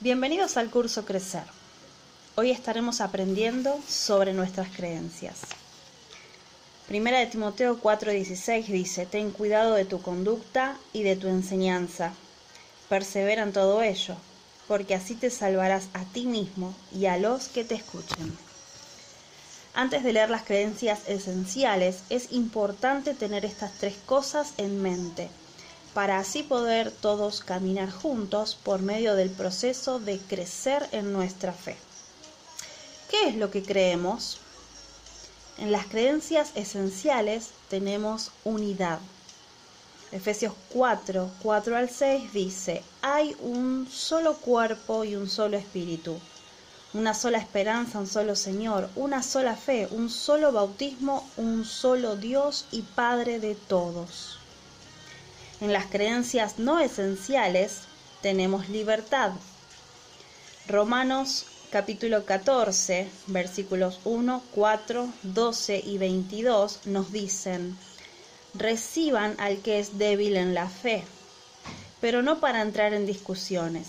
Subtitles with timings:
[0.00, 1.44] Bienvenidos al curso Crecer.
[2.34, 5.38] Hoy estaremos aprendiendo sobre nuestras creencias.
[6.86, 12.12] Primera de Timoteo 4:16 dice, Ten cuidado de tu conducta y de tu enseñanza.
[12.90, 14.16] Persevera en todo ello,
[14.68, 18.36] porque así te salvarás a ti mismo y a los que te escuchen.
[19.72, 25.30] Antes de leer las creencias esenciales, es importante tener estas tres cosas en mente
[25.96, 31.74] para así poder todos caminar juntos por medio del proceso de crecer en nuestra fe.
[33.08, 34.36] ¿Qué es lo que creemos?
[35.56, 38.98] En las creencias esenciales tenemos unidad.
[40.12, 46.18] Efesios 4, 4 al 6 dice, hay un solo cuerpo y un solo espíritu,
[46.92, 52.66] una sola esperanza, un solo Señor, una sola fe, un solo bautismo, un solo Dios
[52.70, 54.35] y Padre de todos
[55.60, 57.80] en las creencias no esenciales
[58.20, 59.32] tenemos libertad.
[60.68, 67.76] Romanos capítulo 14, versículos 1, 4, 12 y 22 nos dicen,
[68.54, 71.04] reciban al que es débil en la fe,
[72.00, 73.86] pero no para entrar en discusiones.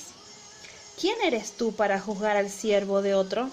[0.99, 3.49] ¿Quién eres tú para juzgar al siervo de otro?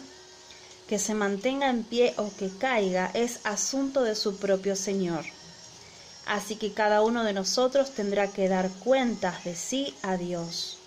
[0.88, 5.24] Que se mantenga en pie o que caiga es asunto de su propio Señor
[6.26, 10.78] Así que cada uno de nosotros tendrá que dar cuentas de sí a Dios.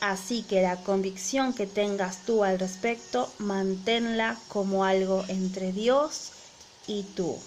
[0.00, 6.32] Así que la convicción que tengas tú al respecto, manténla como algo entre Dios
[6.86, 7.38] y tú.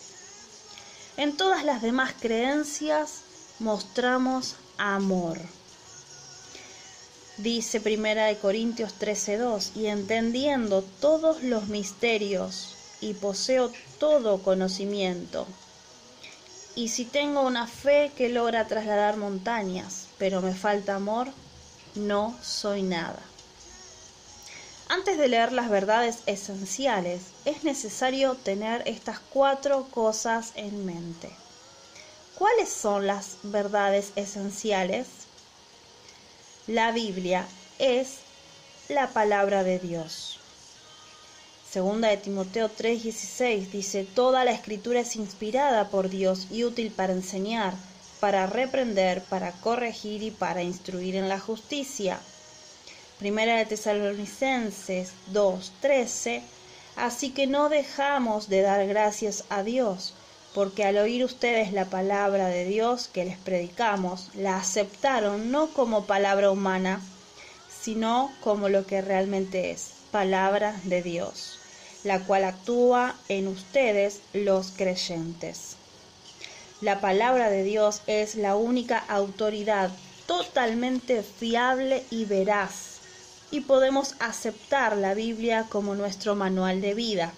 [1.17, 3.21] En todas las demás creencias
[3.59, 5.37] mostramos amor.
[7.37, 15.45] Dice Primera de Corintios 13:2, y entendiendo todos los misterios y poseo todo conocimiento,
[16.77, 21.27] y si tengo una fe que logra trasladar montañas, pero me falta amor,
[21.95, 23.19] no soy nada.
[24.87, 31.31] Antes de leer las verdades esenciales, es necesario tener estas cuatro cosas en mente.
[32.37, 35.07] ¿Cuáles son las verdades esenciales?
[36.67, 37.47] La Biblia
[37.79, 38.19] es
[38.87, 40.39] la palabra de Dios.
[41.77, 47.13] Segunda de Timoteo 3:16 dice, Toda la escritura es inspirada por Dios y útil para
[47.13, 47.75] enseñar,
[48.19, 52.19] para reprender, para corregir y para instruir en la justicia.
[53.19, 56.41] Primera de Tesalonicenses 2:13,
[56.95, 60.15] Así que no dejamos de dar gracias a Dios,
[60.55, 66.07] porque al oír ustedes la palabra de Dios que les predicamos, la aceptaron no como
[66.07, 67.01] palabra humana,
[67.69, 71.56] sino como lo que realmente es, palabra de Dios
[72.07, 75.75] la cual actúa en ustedes los creyentes.
[76.79, 79.91] La palabra de Dios es la única autoridad
[80.25, 82.99] totalmente fiable y veraz,
[83.51, 87.33] y podemos aceptar la Biblia como nuestro manual de vida.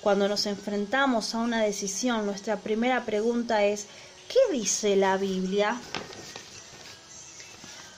[0.00, 3.86] Cuando nos enfrentamos a una decisión, nuestra primera pregunta es,
[4.28, 5.78] ¿qué dice la Biblia?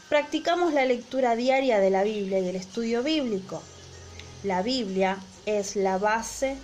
[0.08, 3.62] Practicamos la lectura diaria de la Biblia y el estudio bíblico.
[4.42, 6.56] La Biblia es la base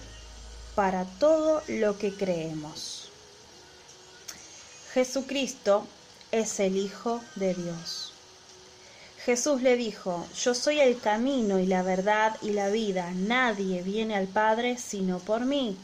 [0.74, 3.10] para todo lo que creemos.
[4.94, 5.86] Jesucristo
[6.32, 8.12] es el Hijo de Dios.
[9.24, 14.16] Jesús le dijo, yo soy el camino y la verdad y la vida, nadie viene
[14.16, 15.76] al Padre sino por mí.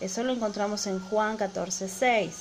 [0.00, 2.34] Eso lo encontramos en Juan 14, 6.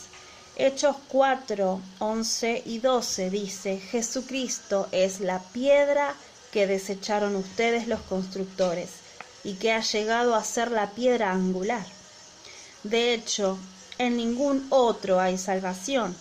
[0.58, 6.16] Hechos 4, 11 y 12 dice, Jesucristo es la piedra
[6.52, 9.01] que desecharon ustedes los constructores
[9.44, 11.86] y que ha llegado a ser la piedra angular.
[12.84, 13.58] De hecho,
[13.98, 16.16] en ningún otro hay salvación,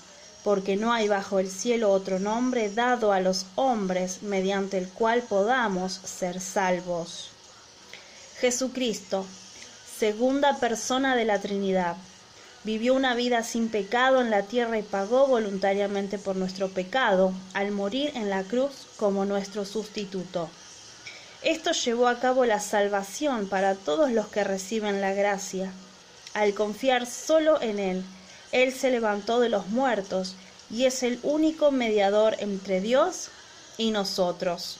[0.44, 5.22] porque no hay bajo el cielo otro nombre dado a los hombres mediante el cual
[5.22, 7.30] podamos ser salvos.
[8.40, 9.26] Jesucristo,
[9.98, 11.96] segunda persona de la Trinidad,
[12.64, 17.70] vivió una vida sin pecado en la tierra y pagó voluntariamente por nuestro pecado al
[17.70, 20.50] morir en la cruz como nuestro sustituto.
[21.42, 25.72] Esto llevó a cabo la salvación para todos los que reciben la gracia.
[26.34, 28.04] Al confiar solo en Él,
[28.52, 30.36] Él se levantó de los muertos
[30.70, 33.28] y es el único mediador entre Dios
[33.78, 34.78] y nosotros.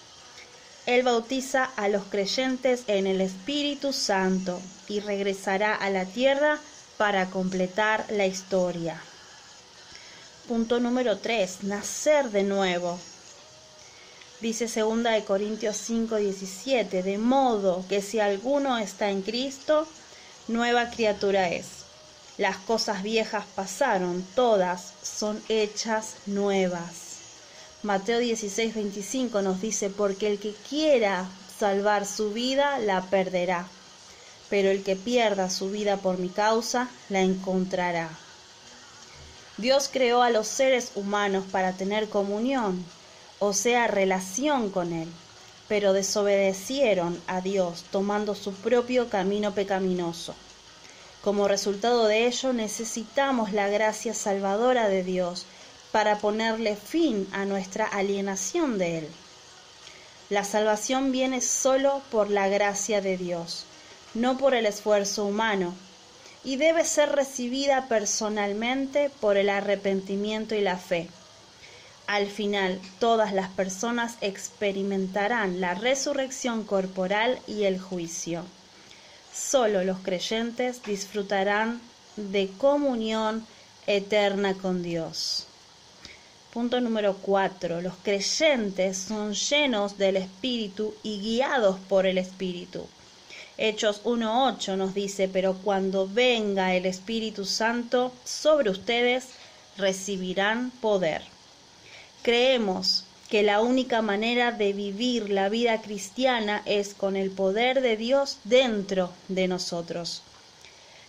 [0.86, 6.58] Él bautiza a los creyentes en el Espíritu Santo y regresará a la tierra
[6.98, 9.00] para completar la historia.
[10.46, 11.64] Punto número 3.
[11.64, 12.98] Nacer de nuevo.
[14.40, 19.86] Dice segunda de Corintios 5, 17, de modo que si alguno está en Cristo,
[20.48, 21.66] nueva criatura es.
[22.38, 27.18] Las cosas viejas pasaron, todas son hechas nuevas.
[27.82, 31.28] Mateo 16, 25 nos dice, porque el que quiera
[31.58, 33.68] salvar su vida la perderá,
[34.48, 38.08] pero el que pierda su vida por mi causa la encontrará.
[39.58, 42.82] Dios creó a los seres humanos para tener comunión,
[43.40, 45.08] o sea, relación con Él,
[45.66, 50.34] pero desobedecieron a Dios tomando su propio camino pecaminoso.
[51.22, 55.46] Como resultado de ello necesitamos la gracia salvadora de Dios
[55.90, 59.08] para ponerle fin a nuestra alienación de Él.
[60.28, 63.64] La salvación viene solo por la gracia de Dios,
[64.14, 65.74] no por el esfuerzo humano,
[66.44, 71.08] y debe ser recibida personalmente por el arrepentimiento y la fe.
[72.10, 78.42] Al final, todas las personas experimentarán la resurrección corporal y el juicio.
[79.32, 81.80] Solo los creyentes disfrutarán
[82.16, 83.46] de comunión
[83.86, 85.46] eterna con Dios.
[86.52, 87.80] Punto número 4.
[87.80, 92.88] Los creyentes son llenos del Espíritu y guiados por el Espíritu.
[93.56, 99.26] Hechos 1.8 nos dice, pero cuando venga el Espíritu Santo sobre ustedes,
[99.76, 101.22] recibirán poder.
[102.22, 107.96] Creemos que la única manera de vivir la vida cristiana es con el poder de
[107.96, 110.22] Dios dentro de nosotros.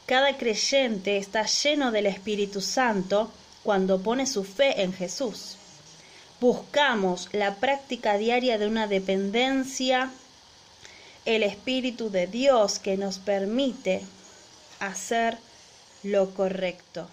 [0.06, 3.32] Cada creyente está lleno del Espíritu Santo
[3.64, 5.58] cuando pone su fe en Jesús.
[6.40, 10.12] Buscamos la práctica diaria de una dependencia,
[11.26, 14.02] el Espíritu de Dios que nos permite
[14.80, 15.38] hacer
[16.04, 17.08] lo correcto.